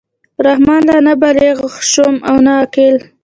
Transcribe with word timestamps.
رحمان 0.47 0.81
لا 0.89 0.97
نه 1.05 1.13
بالِغ 1.21 1.57
شوم 1.91 2.15
او 2.29 2.35
نه 2.45 2.51
عاقل. 2.57 2.95